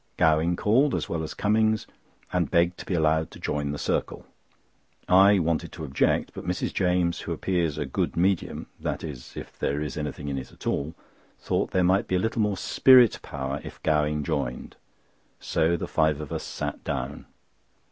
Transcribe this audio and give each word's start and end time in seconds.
Gowing 0.17 0.55
called, 0.55 0.95
as 0.95 1.07
well 1.07 1.21
as 1.21 1.35
Cummings, 1.35 1.85
and 2.33 2.49
begged 2.49 2.79
to 2.79 2.87
be 2.87 2.95
allowed 2.95 3.29
to 3.29 3.39
join 3.39 3.71
the 3.71 3.77
circle. 3.77 4.25
I 5.07 5.37
wanted 5.37 5.71
to 5.73 5.83
object, 5.85 6.31
but 6.33 6.43
Mrs. 6.43 6.73
James, 6.73 7.19
who 7.19 7.31
appears 7.33 7.77
a 7.77 7.85
good 7.85 8.17
Medium 8.17 8.65
(that 8.79 9.03
is, 9.03 9.33
if 9.37 9.59
there 9.59 9.79
is 9.79 9.97
anything 9.97 10.27
in 10.27 10.39
it 10.39 10.51
at 10.51 10.65
all), 10.65 10.95
thought 11.39 11.69
there 11.69 11.83
might 11.83 12.07
be 12.07 12.15
a 12.15 12.19
little 12.19 12.41
more 12.41 12.57
spirit 12.57 13.19
power 13.21 13.61
if 13.63 13.79
Gowing 13.83 14.23
joined; 14.23 14.75
so 15.39 15.77
the 15.77 15.87
five 15.87 16.19
of 16.19 16.31
us 16.31 16.41
sat 16.41 16.83
down. 16.83 17.27